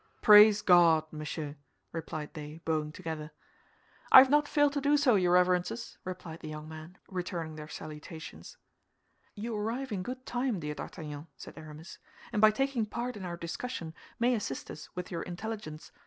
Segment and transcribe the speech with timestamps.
[0.23, 1.57] "Praise God, monsieur,"
[1.91, 3.29] replied they, bowing together.
[4.11, 7.67] "I have not failed to do so, your Reverences," replied the young man, returning their
[7.67, 8.41] salutation.
[9.35, 11.99] "You arrive in good time, dear D'Artagnan," said Aramis,
[12.33, 15.91] "and by taking part in our discussion may assist us with your intelligence.